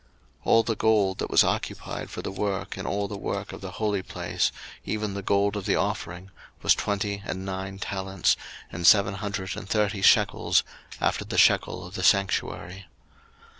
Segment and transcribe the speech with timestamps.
[0.01, 0.07] 02:038:024
[0.47, 3.73] All the gold that was occupied for the work in all the work of the
[3.73, 4.51] holy place,
[4.83, 6.31] even the gold of the offering,
[6.63, 8.35] was twenty and nine talents,
[8.71, 10.63] and seven hundred and thirty shekels,
[10.99, 12.87] after the shekel of the sanctuary.